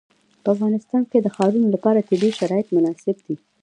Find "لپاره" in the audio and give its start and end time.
1.75-2.05